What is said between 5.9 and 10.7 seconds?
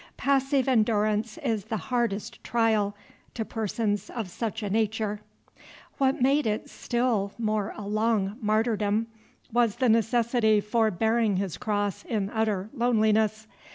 What made it still more a long martyrdom was the necessity